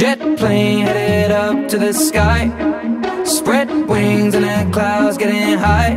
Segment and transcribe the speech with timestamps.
[0.00, 2.48] Jet plane headed up to the sky.
[3.22, 5.92] Spread wings and the clouds getting high.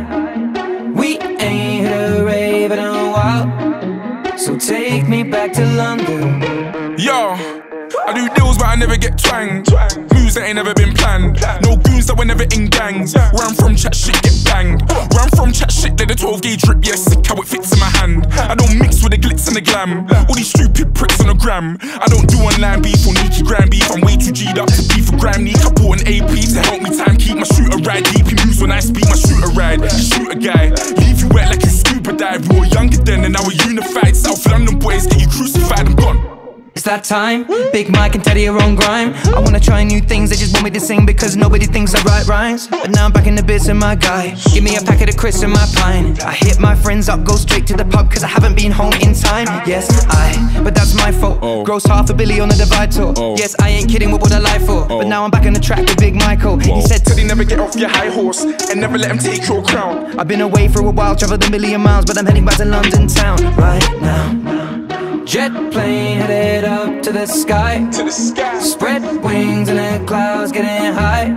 [0.94, 4.36] We ain't hit a rave in a while.
[4.36, 6.98] So take me back to London.
[6.98, 7.63] Yo,
[8.06, 9.72] I do deals but I never get twanged.
[10.12, 11.40] Moves that ain't never been planned.
[11.64, 13.14] No goons that were never in gangs.
[13.14, 14.84] Where I'm from, chat shit get banged.
[14.90, 16.84] Where I'm from, chat shit, let the 12 gauge drip.
[16.84, 18.26] Yeah, sick how it fits in my hand.
[18.36, 20.04] I don't mix with the glitz and the glam.
[20.28, 21.78] All these stupid pricks on the gram.
[21.80, 23.88] I don't do online beef or Nikki gram beef.
[23.90, 25.44] I'm way too G'd up to beef for gram.
[25.44, 28.04] Need I bought an AP to help me time keep my shooter ride.
[28.12, 29.80] Deep he moves when I speak my shooter ride.
[29.92, 32.44] Shoot a guy, leave you wet like you scuba dive.
[32.52, 34.16] We were younger then and now we're unified.
[34.16, 35.88] South London boys get you crucified.
[35.88, 36.43] I'm gone.
[36.74, 37.46] It's that time.
[37.70, 39.14] Big Mike and Teddy are on grime.
[39.32, 42.02] I wanna try new things, they just want me to sing because nobody thinks I
[42.02, 42.66] write rhymes.
[42.66, 44.34] But now I'm back in the bits and my guy.
[44.52, 46.20] Give me a packet of crisps and my pine.
[46.22, 48.92] I hit my friends up, go straight to the pub cause I haven't been home
[48.94, 49.46] in time.
[49.68, 51.38] Yes, I, but that's my fault.
[51.42, 51.64] Oh.
[51.64, 53.14] Gross half a billy on the divide tour.
[53.18, 53.36] Oh.
[53.38, 54.84] Yes, I ain't kidding, with what would I lie for?
[54.88, 55.08] But oh.
[55.08, 56.58] now I'm back on the track with Big Michael.
[56.58, 59.62] He said, Teddy never get off your high horse and never let him take your
[59.62, 60.18] crown.
[60.18, 62.64] I've been away for a while, traveled a million miles, but I'm heading back to
[62.64, 65.03] London town right now.
[65.24, 67.88] Jet plane headed up to the sky.
[67.92, 68.60] To the sky.
[68.60, 71.32] Spread wings and the clouds getting high.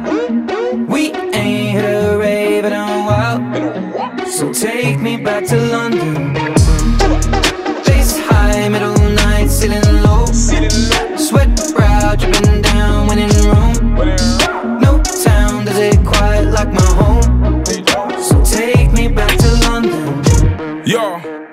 [0.87, 4.27] We ain't hit a rave in a while.
[4.27, 6.35] So take me back to London.
[7.85, 10.25] Face high, middle night, ceiling low.
[10.25, 13.95] Sweat brow dripping down when in Rome.
[14.81, 17.63] No town does it quite like my home.
[18.21, 20.83] So take me back to London.
[20.85, 21.46] Yo.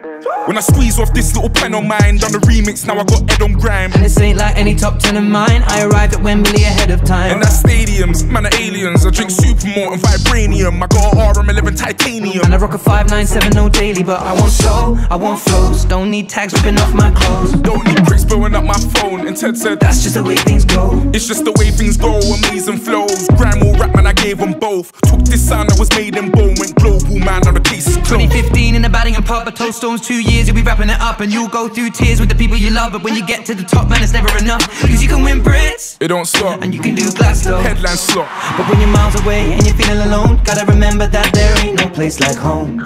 [0.46, 3.30] When I squeeze off this little pen on mine, done the remix, now I got
[3.30, 3.92] Ed on grime.
[3.92, 5.62] And this ain't like any top ten of mine.
[5.66, 7.32] I arrived at Wembley ahead of time.
[7.32, 9.04] And that's stadiums, man, are aliens.
[9.04, 10.82] I drink Supermort and Vibranium.
[10.82, 12.44] I got an RM11 titanium.
[12.44, 15.84] And I rock a 597 daily, but I want soul, I want flows.
[15.84, 17.52] Don't need tags ripping off my clothes.
[17.60, 19.26] Don't need bricks blowing up my phone.
[19.26, 21.02] And Ted said, That's just the way things go.
[21.14, 23.28] It's just the way things go, amazing flows.
[23.36, 24.92] Grime or rap, man, I gave them both.
[25.02, 27.96] Took this sound that was made in bone, went global, man, now the case is
[27.96, 28.30] closed.
[28.30, 31.00] 2015 in the batting and pub, I told Stones two years, you'll be wrapping it
[31.00, 31.20] up.
[31.20, 32.92] And you'll go through tears with the people you love.
[32.92, 34.62] But when you get to the top, man, it's never enough.
[34.80, 36.62] Cause you can win Brits, It don't stop.
[36.62, 37.58] and you can do Glasgow.
[37.58, 38.28] Headline slot.
[38.56, 41.88] But when you're miles away and you're feeling alone, gotta remember that there ain't no
[41.88, 42.78] place like home.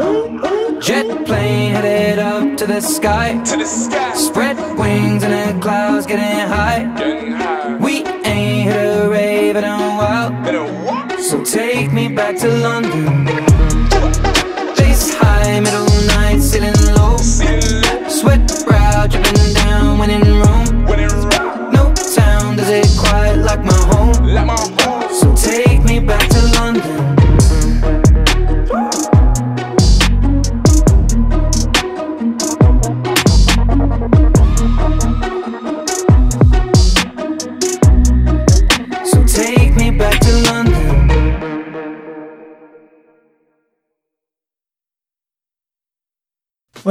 [0.81, 3.43] Jet plane headed up to the sky.
[3.51, 4.15] To the sky.
[4.15, 6.81] Spread wings and the clouds getting high.
[6.97, 7.77] Getting high.
[7.77, 10.31] We ain't hit a rave in a while.
[10.49, 11.21] In a what?
[11.21, 13.48] So take me back to London.
[24.39, 24.68] Like my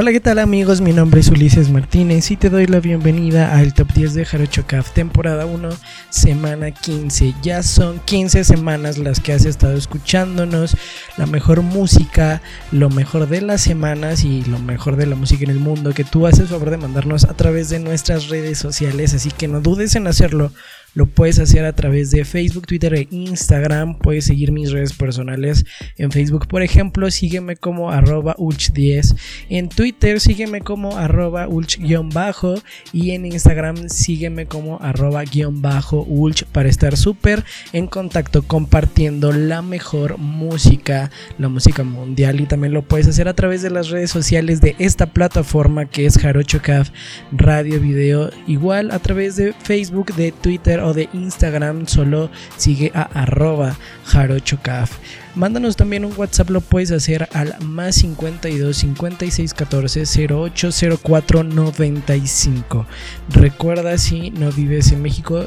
[0.00, 0.80] Hola, ¿qué tal amigos?
[0.80, 4.64] Mi nombre es Ulises Martínez y te doy la bienvenida al Top 10 de Jarocho
[4.64, 5.70] Caf, temporada 1,
[6.08, 7.34] semana 15.
[7.42, 10.76] Ya son 15 semanas las que has estado escuchándonos,
[11.16, 15.50] la mejor música, lo mejor de las semanas y lo mejor de la música en
[15.50, 19.32] el mundo que tú haces favor de mandarnos a través de nuestras redes sociales, así
[19.32, 20.52] que no dudes en hacerlo.
[20.94, 23.98] Lo puedes hacer a través de Facebook, Twitter e Instagram.
[23.98, 25.64] Puedes seguir mis redes personales
[25.96, 29.16] en Facebook, por ejemplo, sígueme como arroba ulch10.
[29.48, 32.62] En Twitter sígueme como arroba ulch-bajo.
[32.92, 39.32] Y en Instagram sígueme como arroba guion bajo ulch para estar súper en contacto compartiendo
[39.32, 42.40] la mejor música, la música mundial.
[42.40, 46.06] Y también lo puedes hacer a través de las redes sociales de esta plataforma que
[46.06, 46.90] es Jarocho Caf
[47.30, 48.30] Radio Video.
[48.46, 54.98] Igual a través de Facebook, de Twitter o de Instagram, solo sigue a arroba jarochocaf.
[55.34, 60.70] Mándanos también un WhatsApp, lo puedes hacer al más 52 56 14 08
[61.02, 62.86] 04 95.
[63.30, 65.46] Recuerda si no vives en México,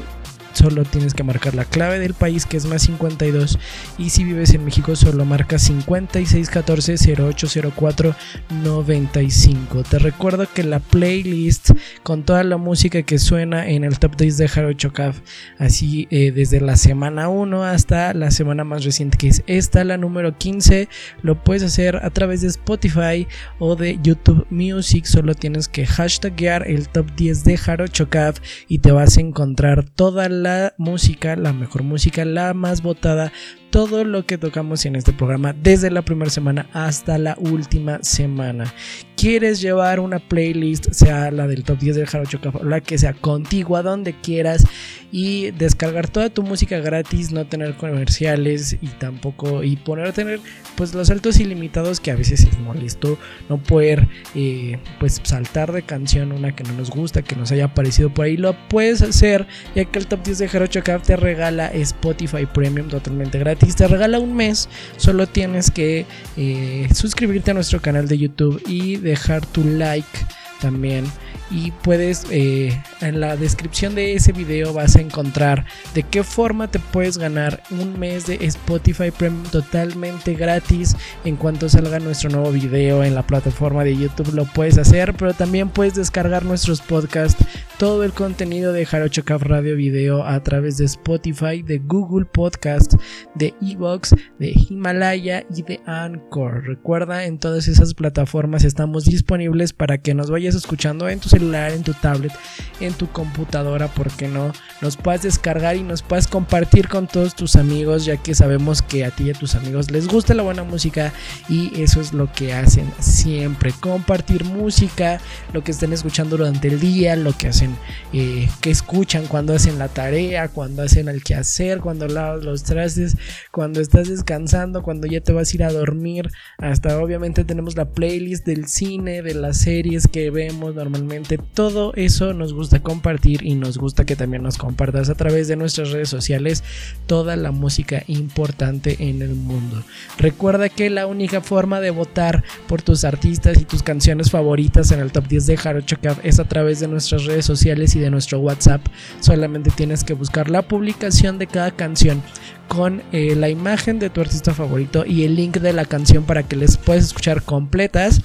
[0.54, 3.58] solo tienes que marcar la clave del país que es más 52
[3.98, 8.14] y si vives en México solo marca 5614 0804
[8.62, 11.70] 95 te recuerdo que la playlist
[12.02, 15.20] con toda la música que suena en el top 10 de Jarocho Caf
[15.58, 19.96] así eh, desde la semana 1 hasta la semana más reciente que es esta la
[19.96, 20.88] número 15
[21.22, 23.26] lo puedes hacer a través de Spotify
[23.58, 25.04] o de YouTube Music.
[25.04, 28.38] Solo tienes que hashtaggear el top 10 de Jarocho Caf
[28.68, 30.41] y te vas a encontrar toda la
[30.76, 33.32] música, la mejor música, la más votada,
[33.70, 38.72] todo lo que tocamos en este programa desde la primera semana hasta la última semana.
[39.22, 43.76] Quieres llevar una playlist, sea la del top 10 del Jarocho la que sea contigo,
[43.76, 44.64] a donde quieras,
[45.12, 50.40] y descargar toda tu música gratis, no tener comerciales y tampoco, y poner tener
[50.74, 53.16] pues los saltos ilimitados que a veces es molesto
[53.48, 57.66] no poder eh, pues saltar de canción una que no nos gusta, que nos haya
[57.66, 59.46] aparecido por ahí, lo puedes hacer
[59.76, 64.18] ya que el top 10 de Jarocho te regala Spotify Premium totalmente gratis, te regala
[64.18, 69.62] un mes, solo tienes que eh, suscribirte a nuestro canal de YouTube y dejar tu
[69.64, 70.18] like
[70.60, 71.04] también
[71.52, 76.70] y puedes eh, en la descripción de ese video vas a encontrar de qué forma
[76.70, 82.50] te puedes ganar un mes de Spotify Premium totalmente gratis en cuanto salga nuestro nuevo
[82.50, 87.44] video en la plataforma de YouTube lo puedes hacer pero también puedes descargar nuestros podcasts
[87.82, 92.94] todo el contenido de Jarocho Caf Radio Video a través de Spotify, de Google Podcast,
[93.34, 96.64] de Evox, de Himalaya y de Anchor.
[96.64, 101.82] Recuerda, en todas esas plataformas estamos disponibles para que nos vayas escuchando en tu en
[101.82, 102.32] tu tablet,
[102.80, 107.56] en tu computadora, porque no nos puedas descargar y nos puedas compartir con todos tus
[107.56, 110.62] amigos, ya que sabemos que a ti y a tus amigos les gusta la buena
[110.62, 111.12] música
[111.48, 115.20] y eso es lo que hacen siempre, compartir música,
[115.52, 117.76] lo que estén escuchando durante el día, lo que hacen
[118.12, 123.16] eh, que escuchan cuando hacen la tarea, cuando hacen el quehacer, cuando lavas los trastes,
[123.50, 126.30] cuando estás descansando, cuando ya te vas a ir a dormir.
[126.58, 131.31] Hasta obviamente tenemos la playlist del cine, de las series que vemos normalmente.
[131.38, 135.56] Todo eso nos gusta compartir y nos gusta que también nos compartas a través de
[135.56, 136.64] nuestras redes sociales
[137.06, 139.82] toda la música importante en el mundo.
[140.18, 145.00] Recuerda que la única forma de votar por tus artistas y tus canciones favoritas en
[145.00, 148.40] el top 10 de Jarocho es a través de nuestras redes sociales y de nuestro
[148.40, 148.82] WhatsApp.
[149.20, 152.22] Solamente tienes que buscar la publicación de cada canción
[152.68, 156.42] con eh, la imagen de tu artista favorito y el link de la canción para
[156.42, 158.22] que les puedas escuchar completas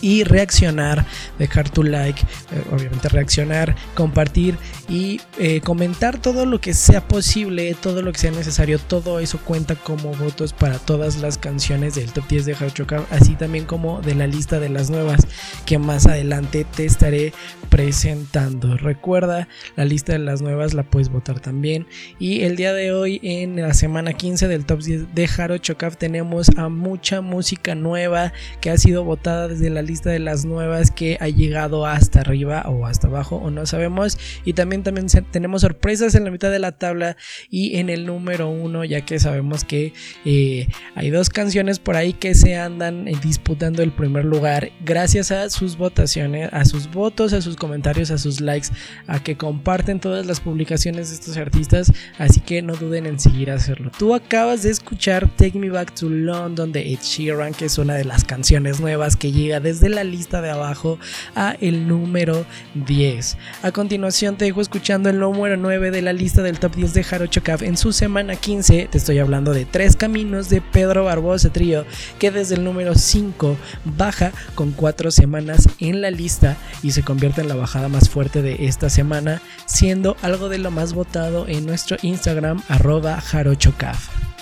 [0.00, 1.06] y reaccionar,
[1.38, 4.56] dejar tu like, eh, obviamente reaccionar, compartir
[4.88, 9.38] y eh, comentar todo lo que sea posible, todo lo que sea necesario, todo eso
[9.38, 12.72] cuenta como votos para todas las canciones del top 10 de Hard
[13.10, 15.26] así también como de la lista de las nuevas
[15.64, 17.32] que más adelante te estaré
[17.68, 18.76] presentando.
[18.76, 21.86] Recuerda, la lista de las nuevas la puedes votar también
[22.18, 25.60] y el día de hoy en la semana 15 del top 10 de Haro
[25.98, 30.90] tenemos a mucha música nueva que ha sido votada desde la lista de las nuevas
[30.90, 34.18] que ha llegado hasta arriba o hasta abajo o no sabemos.
[34.44, 37.16] Y también también tenemos sorpresas en la mitad de la tabla
[37.50, 39.92] y en el número uno ya que sabemos que
[40.24, 44.70] eh, hay dos canciones por ahí que se andan eh, disputando el primer lugar.
[44.84, 48.68] Gracias a sus votaciones a sus votos a sus comentarios a sus likes
[49.06, 51.92] a que comparten todas las publicaciones de estos artistas.
[52.18, 53.90] Así que no duden en seguir hacerlo.
[53.98, 57.94] Tú acabas de escuchar Take Me Back to London de Ed Sheeran que es una
[57.94, 60.98] de las canciones nuevas que llega desde la lista de abajo
[61.34, 62.44] a el número
[62.74, 66.94] 10 a continuación te dejo escuchando el número 9 de la lista del top 10
[66.94, 68.88] de Jarocho Caf en su semana 15.
[68.90, 71.84] Te estoy hablando de Tres Caminos de Pedro Barbosa Trío,
[72.18, 77.40] que desde el número 5 baja con 4 semanas en la lista y se convierte
[77.40, 81.66] en la bajada más fuerte de esta semana, siendo algo de lo más votado en
[81.66, 84.35] nuestro Instagram arroba jarochocaf.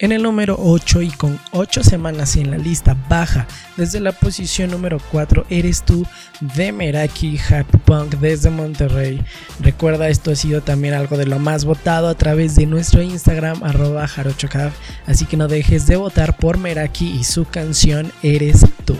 [0.00, 3.46] En el número 8 y con 8 semanas en la lista baja
[3.76, 6.04] desde la posición número 4 eres tú
[6.56, 9.24] de Meraki Happy Punk desde Monterrey.
[9.60, 13.62] Recuerda esto ha sido también algo de lo más votado a través de nuestro Instagram
[13.62, 14.74] arroba jarochocaf,
[15.06, 18.98] así que no dejes de votar por Meraki y su canción Eres tú.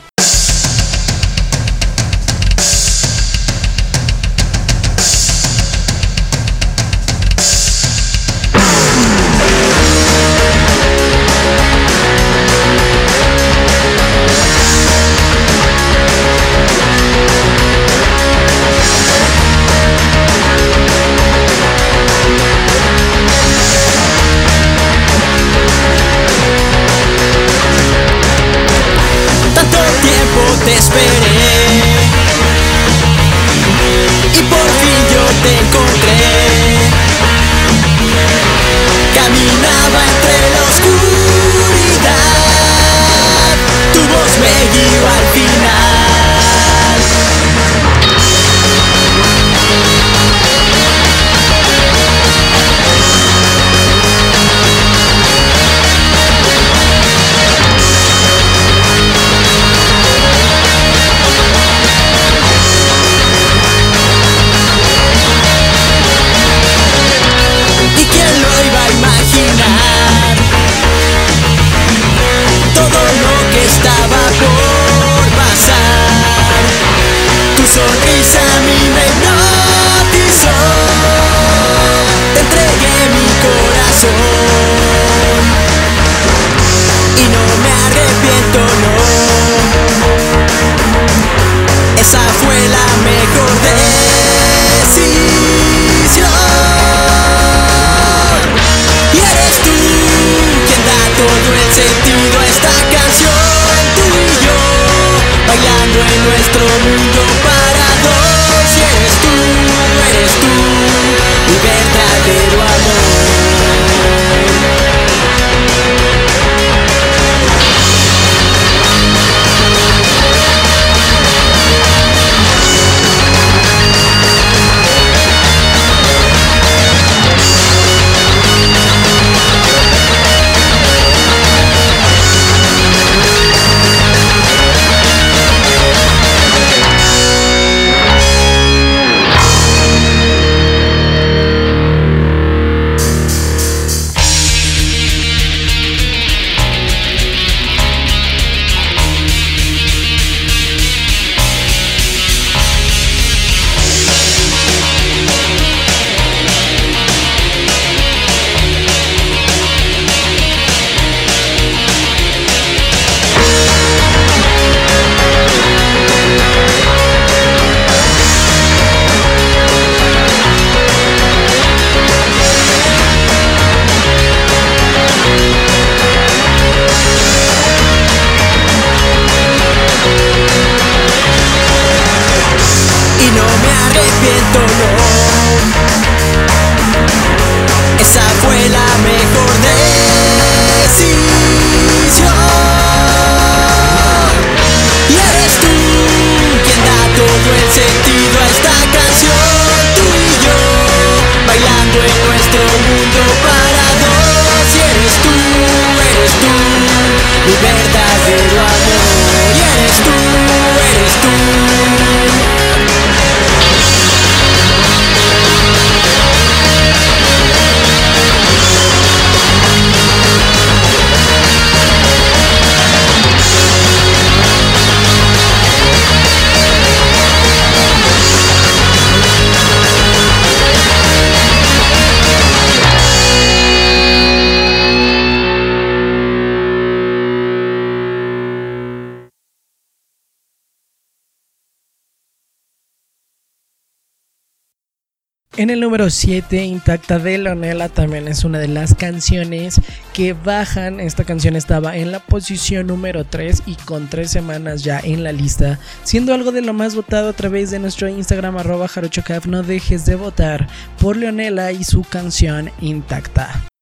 [245.84, 249.82] Número 7, Intacta de Leonela, también es una de las canciones
[250.14, 250.98] que bajan.
[250.98, 255.32] Esta canción estaba en la posición número 3 y con 3 semanas ya en la
[255.32, 259.44] lista, siendo algo de lo más votado a través de nuestro Instagram arroba jarochocaf.
[259.44, 260.68] No dejes de votar
[260.98, 263.73] por Leonela y su canción Intacta.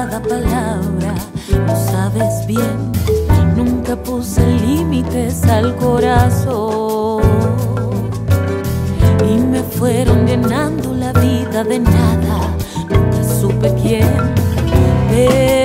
[0.00, 1.14] cada palabra,
[1.66, 2.90] lo sabes bien,
[3.54, 7.22] nunca puse límites al corazón
[9.28, 12.56] y me fueron llenando la vida de nada,
[12.88, 14.08] nunca supe quién.
[15.10, 15.59] Pero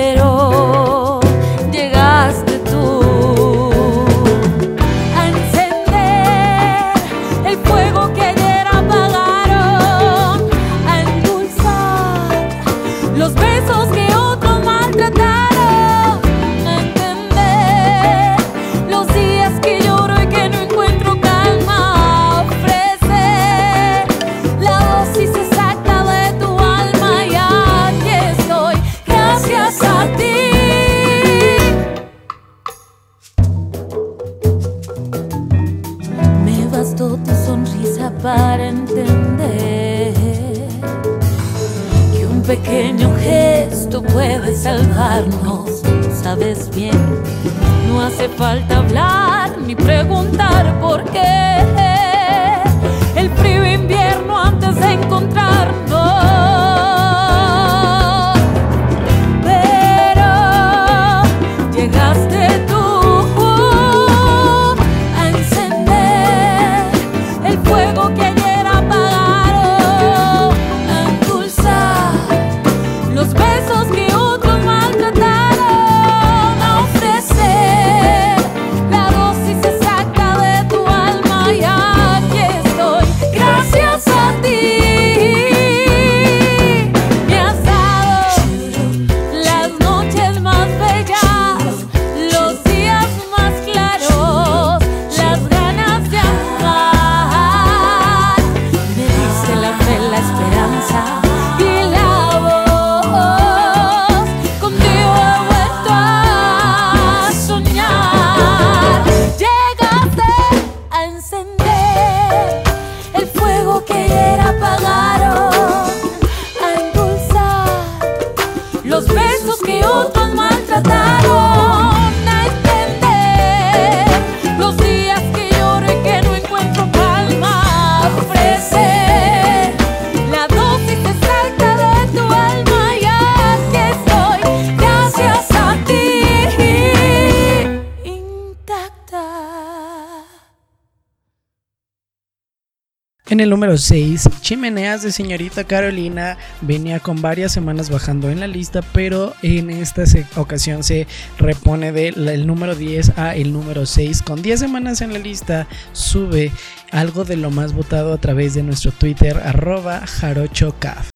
[143.76, 149.34] número 6, Chimeneas de Señorita Carolina, venía con varias semanas bajando en la lista, pero
[149.42, 150.04] en esta
[150.36, 154.22] ocasión se repone del número 10 a el número 6.
[154.22, 156.52] Con 10 semanas en la lista, sube
[156.90, 161.15] algo de lo más votado a través de nuestro Twitter, arroba jarochocaf.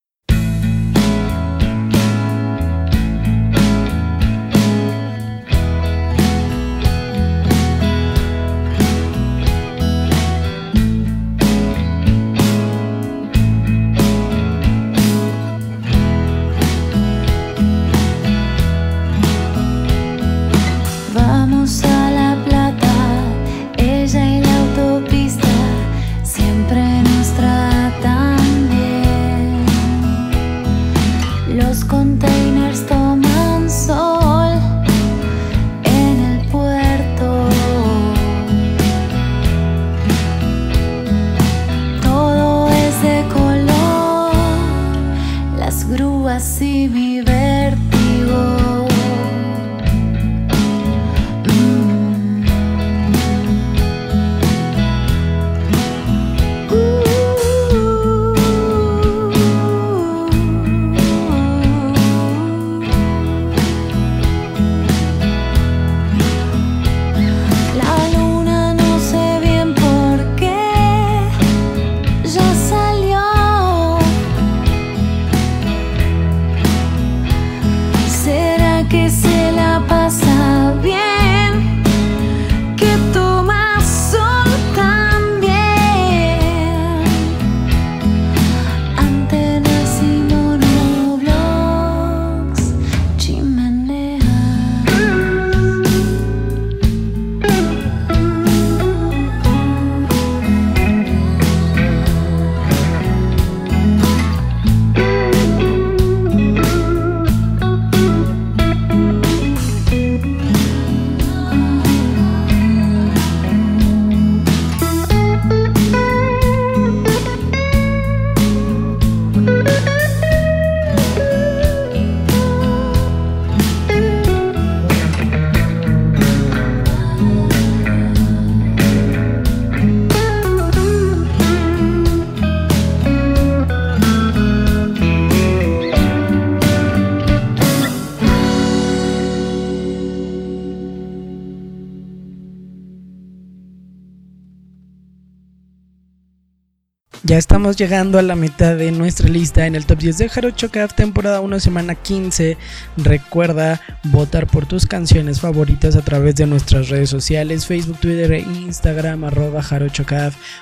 [147.30, 150.70] Ya estamos llegando a la mitad de nuestra lista en el top 10 de Jarocho
[150.70, 152.56] Caf, temporada 1, semana 15.
[152.96, 158.40] Recuerda votar por tus canciones favoritas a través de nuestras redes sociales, Facebook, Twitter e
[158.40, 160.06] Instagram, arroba Jarocho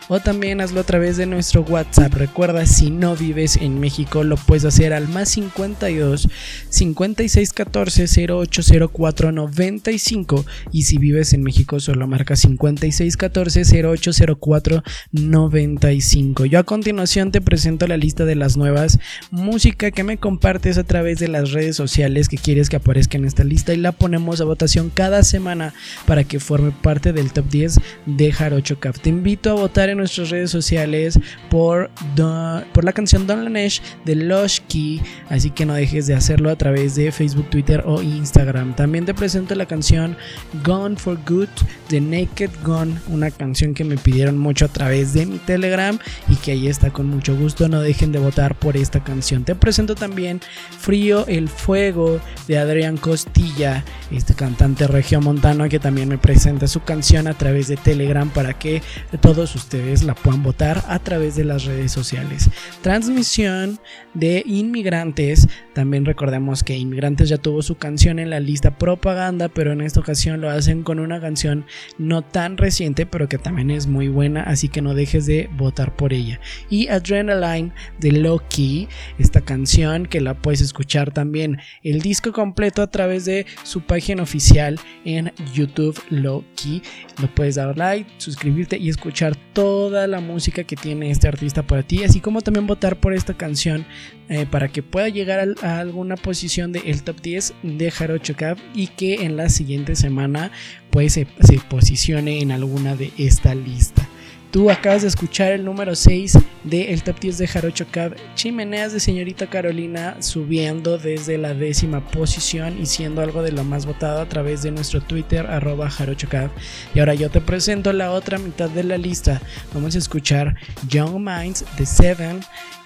[0.08, 2.14] o también hazlo a través de nuestro WhatsApp.
[2.14, 6.28] Recuerda, si no vives en México, lo puedes hacer al más 52
[6.68, 14.82] 56 14 0804 95 y si vives en México solo marca 56 14 0804
[15.12, 16.44] 95.
[16.46, 18.98] Yo a continuación te presento la lista de las nuevas
[19.30, 23.26] música que me compartes a través de las redes sociales que quieres que aparezca en
[23.26, 25.74] esta lista y la ponemos a votación cada semana
[26.06, 29.00] para que forme parte del top 10 de Jarocho Caf.
[29.00, 31.18] Te invito a votar en nuestras redes sociales
[31.50, 36.14] por, Do- por la canción Don Lanesh de Lush Key, así que no dejes de
[36.14, 38.74] hacerlo a través de Facebook, Twitter o Instagram.
[38.74, 40.16] También te presento la canción
[40.64, 41.48] Gone for Good
[41.90, 45.98] de Naked Gun, una canción que me pidieron mucho a través de mi Telegram
[46.28, 47.68] y que ahí está con mucho gusto.
[47.68, 49.44] No dejen de votar por esta canción.
[49.44, 50.40] Te presento también
[50.78, 57.26] Frío el Fuego de Adrián Costilla, este cantante regiomontano que también me presenta su canción
[57.26, 58.82] a través de Telegram para que
[59.20, 62.48] todos ustedes la puedan votar a través de las redes sociales.
[62.82, 63.78] Transmisión
[64.14, 65.48] de Inmigrantes.
[65.74, 70.00] También recordemos que Inmigrantes ya tuvo su canción en la lista propaganda, pero en esta
[70.00, 71.66] ocasión lo hacen con una canción
[71.98, 75.94] no tan reciente, pero que también es muy buena, así que no dejes de votar
[75.96, 76.40] por ella.
[76.70, 82.90] Y Adrenaline de Loki, esta canción que la puedes escuchar también el disco completo a
[82.90, 86.82] través de su página oficial en YouTube Loki.
[87.20, 91.82] Lo puedes dar like, suscribirte y escuchar toda la música que tiene este artista para
[91.82, 93.86] ti, así como también votar por esta canción
[94.28, 98.88] eh, para que pueda llegar a, alguna posición del top 10 de Jarocho Cab y
[98.88, 100.50] que en la siguiente semana
[100.90, 104.08] pues se, se posicione en alguna de esta lista.
[104.50, 109.00] Tú acabas de escuchar el número 6 del top 10 de Jarocho Cab, Chimeneas de
[109.00, 114.28] Señorita Carolina, subiendo desde la décima posición y siendo algo de lo más votado a
[114.28, 116.50] través de nuestro Twitter, arroba Jarocho Cab.
[116.94, 119.42] Y ahora yo te presento la otra mitad de la lista.
[119.74, 120.56] Vamos a escuchar
[120.88, 122.40] Young Minds de Seven,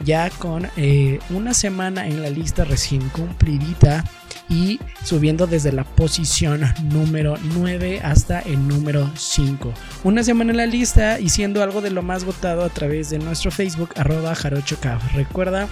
[0.04, 4.04] ya con eh, una semana en la lista recién cumplidita
[4.48, 9.72] y subiendo desde la posición número 9 hasta el número 5.
[10.04, 13.18] Una semana en la lista y siendo algo de lo más votado a través de
[13.18, 15.14] nuestro Facebook arroba jarochocaf.
[15.14, 15.68] Recuerda,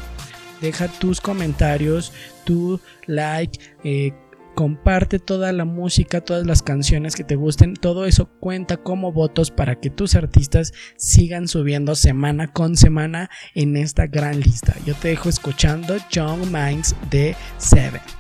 [0.61, 2.13] deja tus comentarios,
[2.45, 4.13] tu like, eh,
[4.55, 9.51] comparte toda la música, todas las canciones que te gusten, todo eso cuenta como votos
[9.51, 14.75] para que tus artistas sigan subiendo semana con semana en esta gran lista.
[14.85, 18.20] Yo te dejo escuchando Young Minds de Seven.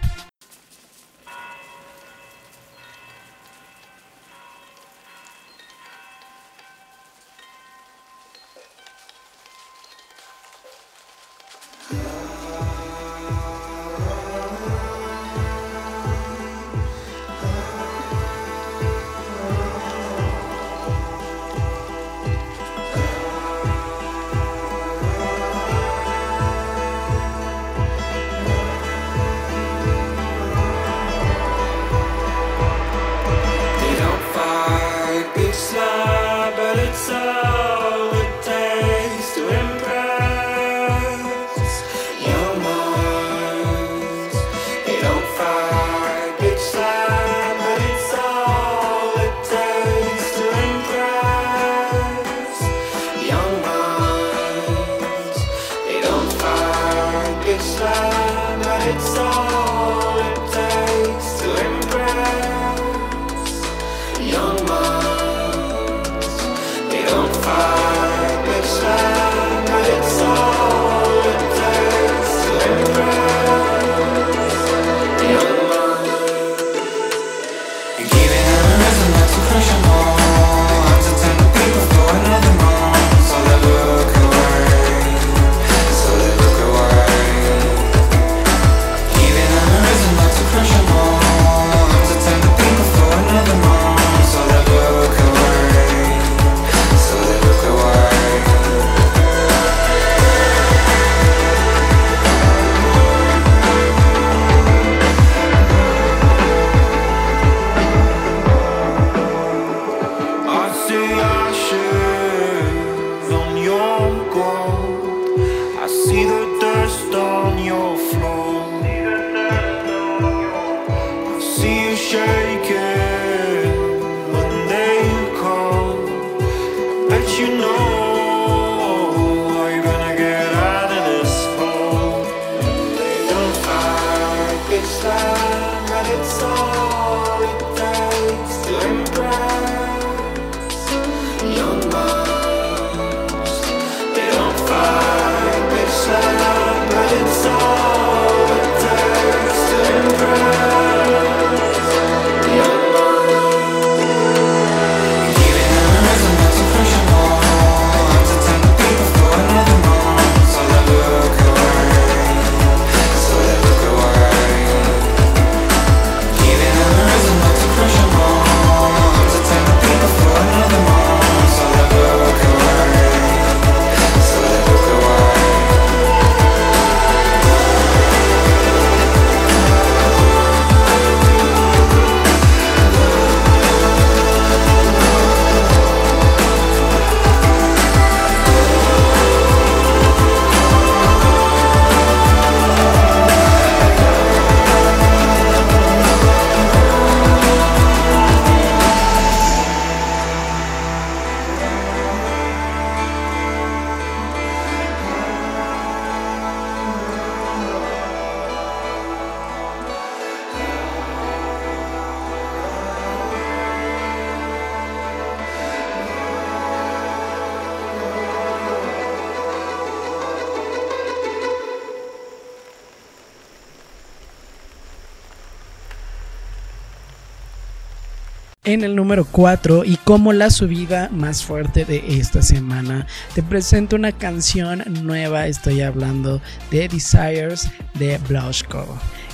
[228.71, 233.05] En el número 4 y como la subida más fuerte de esta semana,
[233.35, 238.87] te presento una canción nueva, estoy hablando de Desires de Blushko.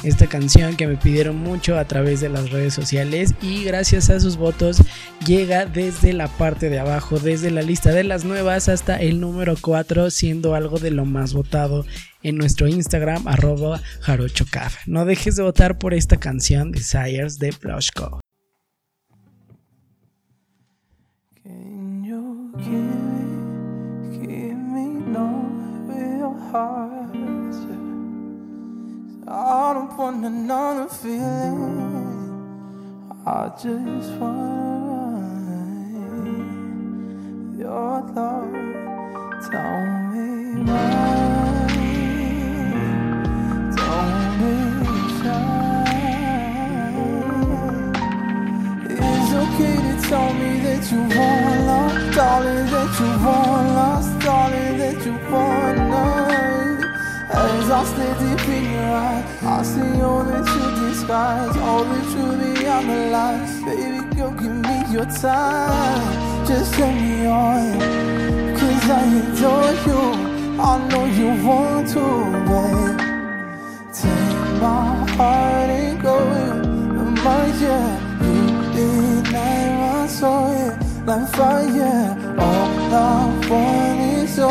[0.03, 4.21] Esta canción que me pidieron mucho a través de las redes sociales y gracias a
[4.21, 4.79] sus votos
[5.27, 9.57] llega desde la parte de abajo, desde la lista de las nuevas hasta el número
[9.61, 11.85] 4, siendo algo de lo más votado
[12.23, 14.79] en nuestro Instagram arroba jarochocaf.
[14.87, 18.21] No dejes de votar por esta canción Desires de Blushko.
[22.59, 22.69] Give
[23.13, 25.29] me, give me no
[25.87, 27.07] real heart?
[29.29, 32.15] I don't want another feeling.
[33.27, 35.65] I just wanna
[35.99, 38.53] ride your love.
[39.51, 41.27] Tell me why.
[50.09, 51.56] Tell me that you want
[52.87, 56.85] that you want lost, darling, that you want love.
[57.31, 62.01] As I stare deep in your eyes, I see all the truth disguise, all the
[62.13, 63.63] truth beyond the lies.
[63.65, 67.81] Baby girl, give me your time, just let me on.
[68.57, 70.03] Cause I adore you,
[70.61, 72.05] I know you want to,
[72.49, 72.99] babe.
[73.93, 78.03] Take my heart and go with my yeah.
[78.23, 82.17] You ignite my soul, yeah, like fire.
[82.39, 84.49] All I want is your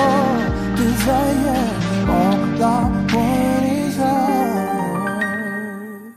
[0.77, 1.69] desire.
[2.07, 2.65] All I
[3.13, 6.13] want is your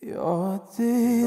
[0.00, 1.17] your desire.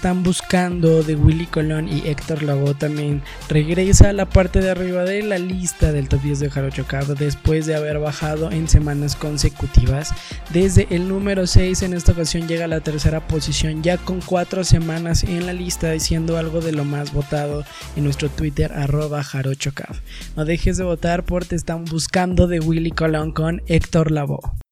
[0.00, 5.04] están buscando de Willy Colón y Héctor Lavoe también regresa a la parte de arriba
[5.04, 9.14] de la lista del top 10 de Jarocho Cup después de haber bajado en semanas
[9.14, 10.14] consecutivas.
[10.54, 14.64] Desde el número 6 en esta ocasión llega a la tercera posición ya con cuatro
[14.64, 20.00] semanas en la lista diciendo algo de lo más votado en nuestro Twitter arroba jarochocaf.
[20.34, 24.69] No dejes de votar por Te están buscando de Willy Colón con Héctor Lavoe.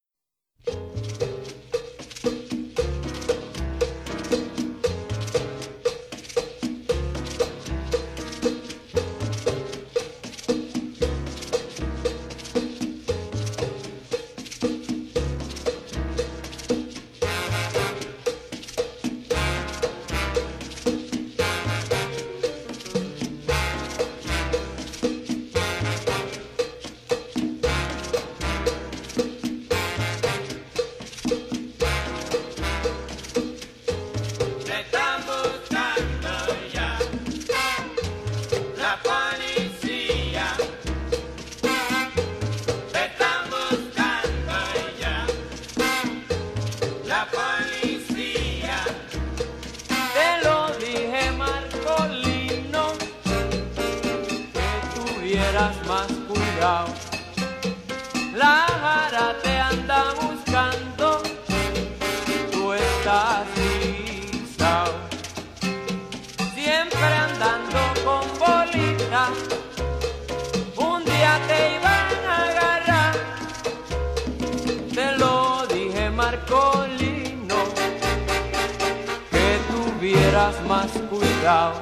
[80.13, 81.75] tuvieras más cuidado.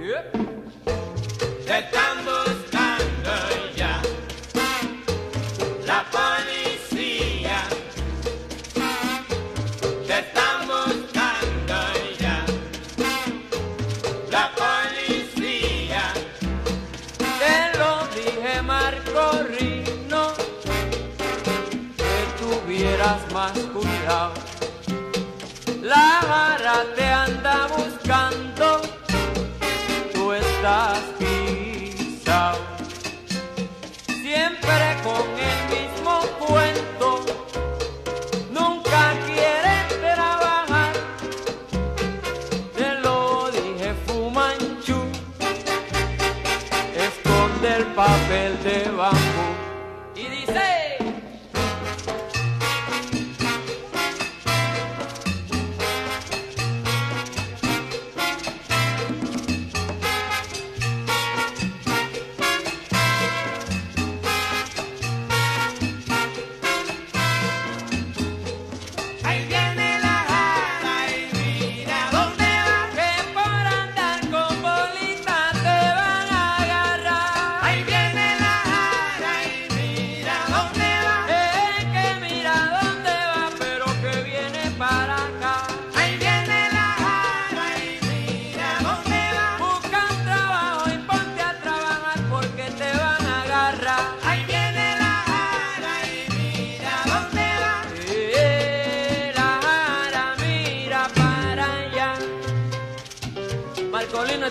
[0.00, 0.40] Yep.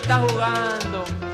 [0.00, 1.29] está jugando.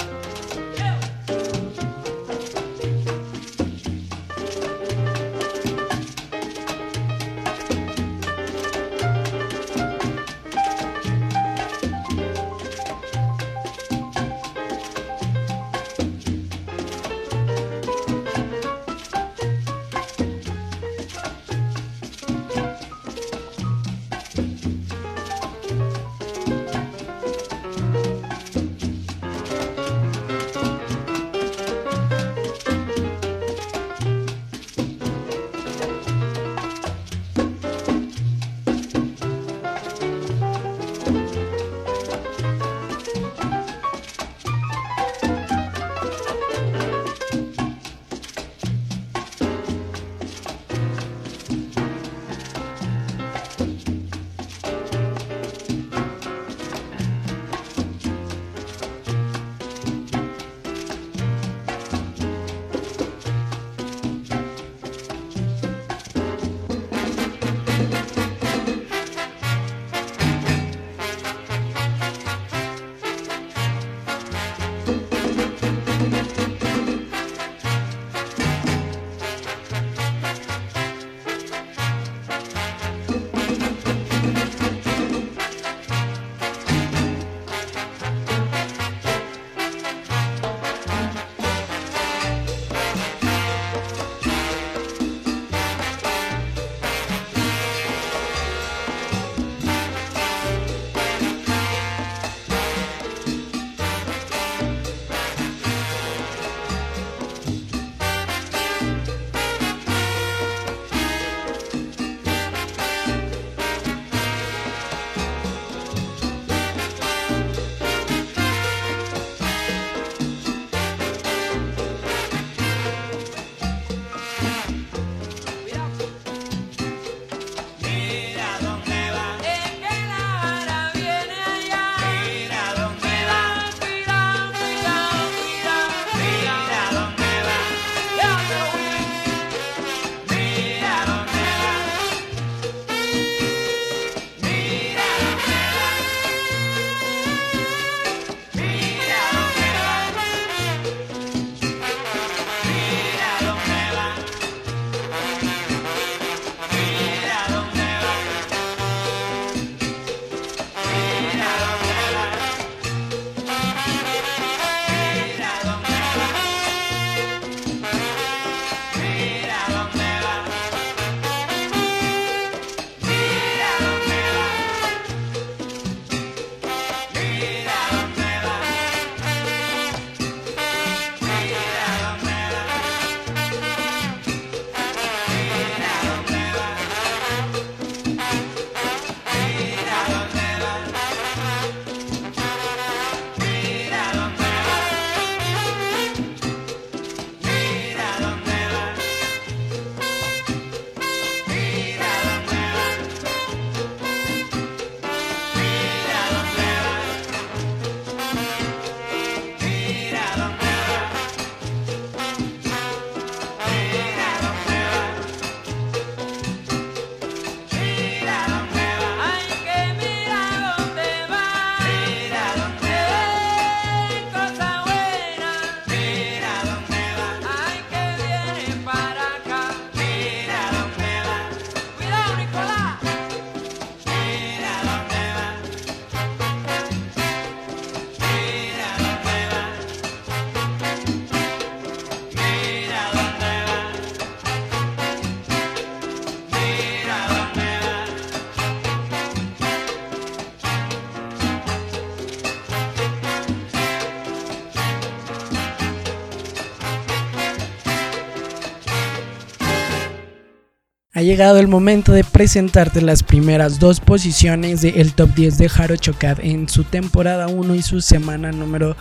[261.27, 266.39] Llegado el momento de presentarte las primeras dos posiciones del top 10 de Haro Chocad
[266.41, 268.97] en su temporada 1 y su semana número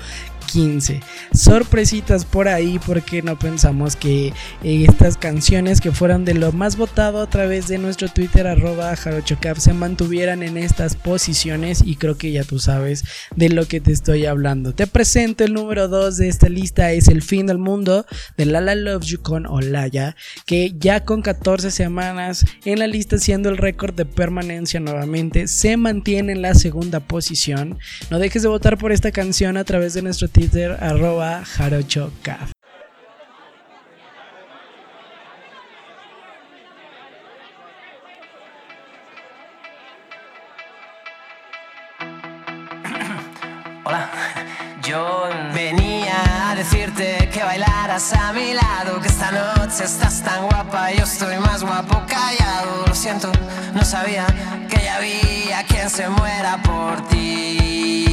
[0.55, 1.01] 15.
[1.33, 4.27] Sorpresitas por ahí porque no pensamos que
[4.63, 8.95] eh, estas canciones que fueron de lo más votado a través de nuestro Twitter arroba
[8.95, 13.03] jarochocap se mantuvieran en estas posiciones y creo que ya tú sabes
[13.35, 14.73] de lo que te estoy hablando.
[14.73, 18.05] Te presento el número 2 de esta lista es El fin del mundo
[18.37, 23.49] de Lala Loves You con Olaya que ya con 14 semanas en la lista siendo
[23.49, 27.77] el récord de permanencia nuevamente se mantiene en la segunda posición.
[28.09, 32.51] No dejes de votar por esta canción a través de nuestro Twitter arroba jarochocaf.
[43.85, 44.09] Hola,
[44.83, 50.91] yo venía a decirte que bailaras a mi lado, que esta noche estás tan guapa,
[50.91, 52.85] yo estoy más guapo callado.
[52.85, 53.31] Lo siento,
[53.73, 54.27] no sabía
[54.69, 58.04] que ya había quien se muera por ti.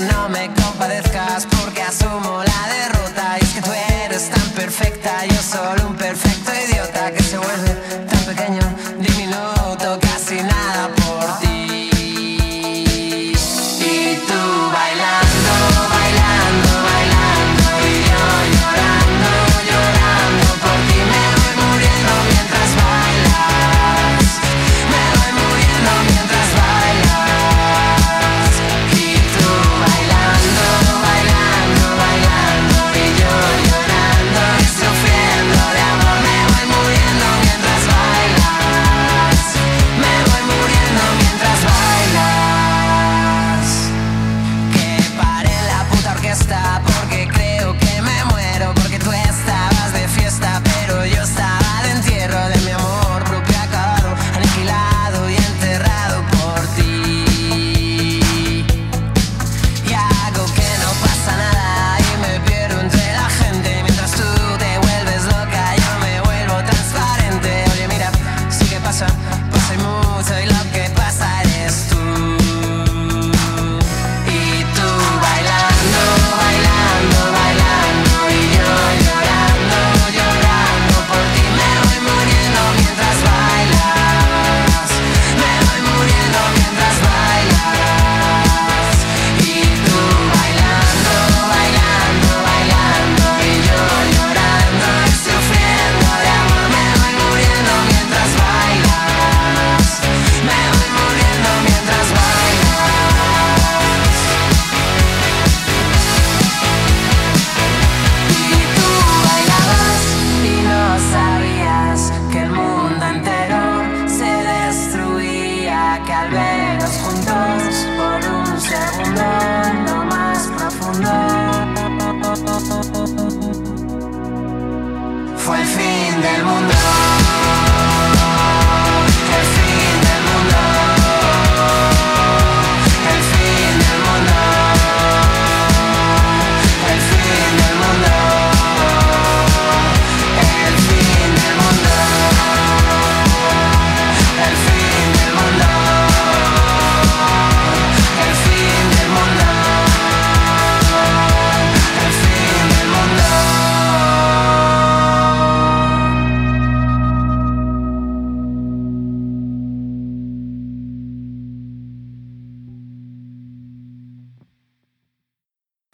[0.00, 3.38] No me compadezcas porque asumo la derrota.
[3.40, 3.70] Y es que tú
[4.04, 8.05] eres tan perfecta, yo solo un perfecto idiota que se vuelve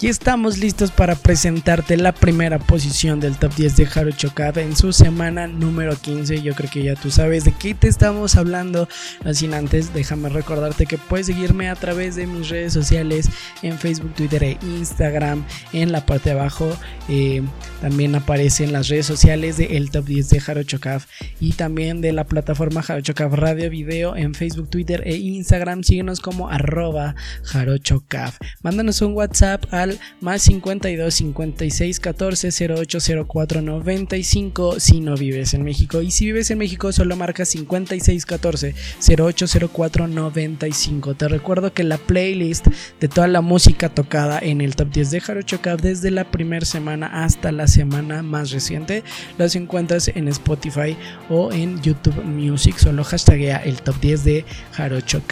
[0.02, 4.74] Aquí estamos listos para presentarte la primera posición del top 10 de Haru Chocab en
[4.74, 6.42] su semana número 15.
[6.42, 8.88] Yo creo que ya tú sabes de qué te estamos hablando.
[9.24, 13.30] No sin antes, déjame recordarte que puedes seguirme a través de mis redes sociales
[13.62, 15.44] en Facebook, Twitter e Instagram.
[15.72, 16.76] En la parte de abajo
[17.08, 17.44] eh,
[17.80, 21.02] también aparecen las redes sociales de top 10 de Haru Chocab
[21.38, 25.84] y también de la plataforma Haru Chocab Radio Video en Facebook, Twitter e Instagram.
[25.84, 28.40] Síguenos como arroba jarochocaf.
[28.62, 35.62] Mándanos un WhatsApp al más 52 56 14 08 04 95 si no vives en
[35.62, 36.02] México.
[36.02, 38.74] Y si vives en México, solo marca 56 14
[39.18, 41.14] 08 04 95.
[41.14, 42.66] Te recuerdo que la playlist
[43.00, 47.24] de toda la música tocada en el top 10 de Jarocho desde la primera semana
[47.24, 49.02] hasta la semana más reciente
[49.38, 50.96] las encuentras en Spotify
[51.28, 52.76] o en YouTube Music.
[52.78, 55.22] Solo hashtaguea el top 10 de Jarocho.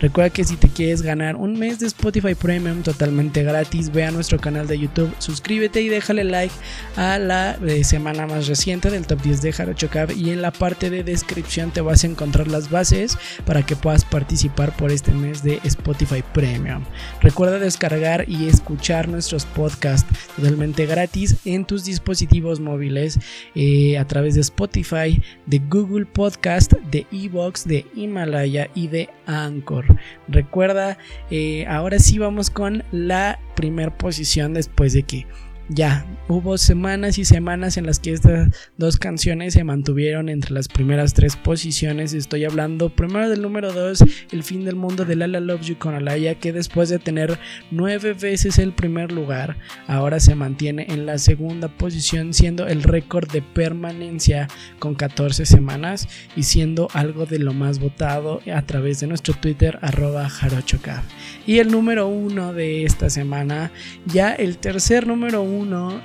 [0.00, 4.38] Recuerda que si te quieres ganar un mes de Spotify Premium totalmente gratis, a nuestro
[4.38, 6.54] canal de YouTube, suscríbete y déjale like
[6.96, 10.50] a la eh, semana más reciente del top 10 de Jarocho Caf y en la
[10.50, 15.12] parte de descripción te vas a encontrar las bases para que puedas participar por este
[15.12, 16.84] mes de Spotify Premium.
[17.20, 23.18] Recuerda descargar y escuchar nuestros podcasts totalmente gratis en tus dispositivos móviles
[23.54, 29.84] eh, a través de Spotify, de Google Podcast, de Evox, de Himalaya y de Anchor.
[30.28, 30.98] Recuerda,
[31.30, 35.26] eh, ahora sí vamos con la primera posición después de que
[35.70, 40.68] ya hubo semanas y semanas en las que estas dos canciones se mantuvieron entre las
[40.68, 42.12] primeras tres posiciones.
[42.12, 45.94] Estoy hablando primero del número 2, El fin del mundo de Lala Love You con
[45.94, 47.38] Alaya, que después de tener
[47.70, 49.56] nueve veces el primer lugar,
[49.86, 54.48] ahora se mantiene en la segunda posición, siendo el récord de permanencia
[54.78, 59.78] con 14 semanas y siendo algo de lo más votado a través de nuestro Twitter,
[59.82, 61.04] arroba jarochocaf.
[61.46, 63.72] Y el número uno de esta semana,
[64.06, 65.42] ya el tercer número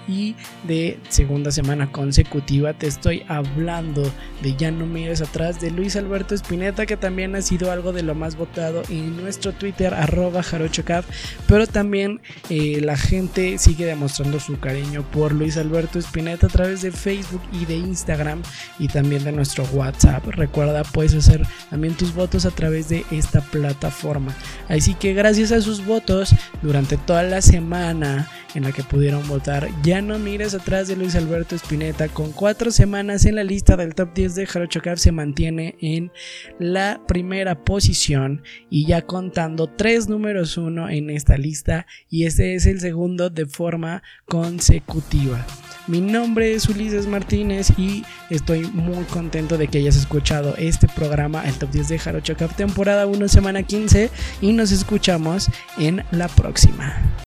[0.07, 0.35] y
[0.67, 4.03] de segunda semana consecutiva te estoy hablando
[4.41, 8.03] de Ya no mires atrás de Luis Alberto Espineta que también ha sido algo de
[8.03, 11.05] lo más votado en nuestro Twitter arroba jarochocaf
[11.47, 16.81] pero también eh, la gente sigue demostrando su cariño por Luis Alberto Espineta a través
[16.81, 18.41] de Facebook y de Instagram
[18.77, 23.39] y también de nuestro WhatsApp recuerda puedes hacer también tus votos a través de esta
[23.39, 24.35] plataforma
[24.67, 29.44] así que gracias a sus votos durante toda la semana en la que pudieron votar.
[29.83, 32.07] Ya no mires atrás de Luis Alberto Espineta.
[32.07, 36.11] Con cuatro semanas en la lista del top 10 de Jarocho Cap se mantiene en
[36.57, 38.41] la primera posición
[38.71, 43.45] y ya contando tres números uno en esta lista y este es el segundo de
[43.45, 45.45] forma consecutiva.
[45.85, 51.47] Mi nombre es Ulises Martínez y estoy muy contento de que hayas escuchado este programa,
[51.47, 54.09] el Top 10 de Jarocho Cap, temporada 1, semana 15
[54.41, 57.24] y nos escuchamos en la próxima.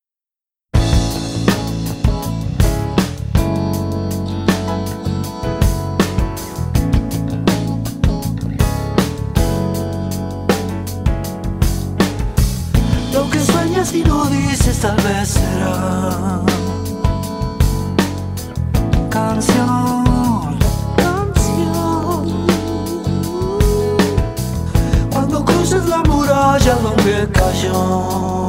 [13.78, 16.40] Lo y no dices tal vez será
[19.08, 20.58] canción,
[20.96, 22.46] canción.
[25.12, 28.47] Cuando cruces la muralla donde cayó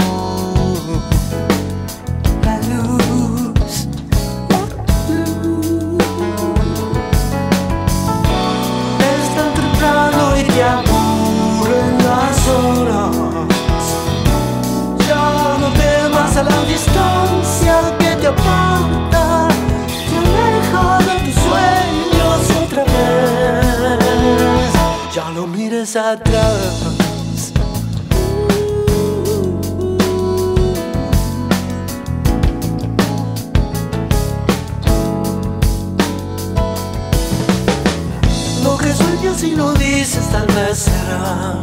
[25.90, 27.54] mires atrás.
[38.64, 41.60] Lo que sueñas y no dices tal vez será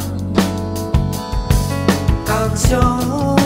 [2.25, 3.37] canción.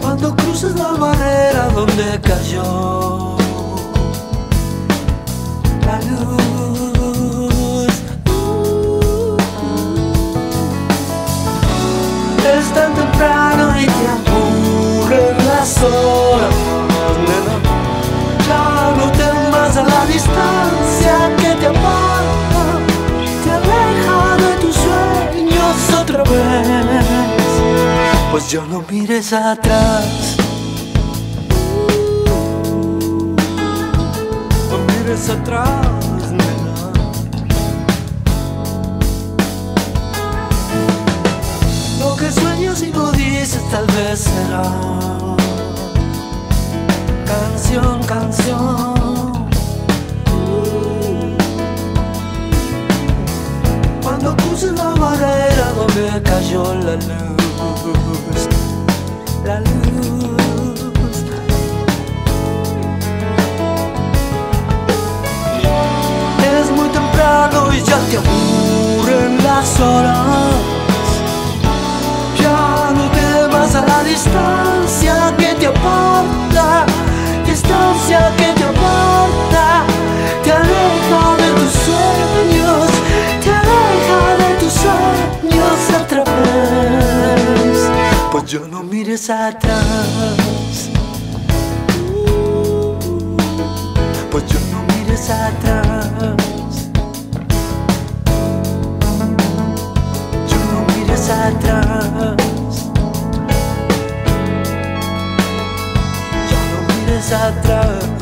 [0.00, 2.97] Cuando cruces la barrera donde cayó
[15.88, 16.54] las horas.
[17.26, 17.54] nena.
[18.46, 22.62] Ya no temas a la distancia que te aparta,
[23.44, 27.06] te aleja de tus sueños otra vez.
[28.30, 30.36] Pues yo no mires atrás.
[34.70, 35.98] No mires atrás,
[42.18, 44.97] que sueñas y no dices tal vez será
[56.22, 58.48] cayó la luz,
[59.44, 59.68] la luz.
[66.42, 70.26] Es muy temprano y ya te aburren las horas.
[72.40, 76.86] Ya no temas a la distancia que te aparta,
[77.46, 78.77] distancia que te aparta,
[88.30, 89.80] Pues yo no mires atrás.
[94.30, 96.10] Pues yo no mires atrás.
[100.46, 102.36] Yo no mires atrás.
[106.50, 108.17] Yo no mires atrás.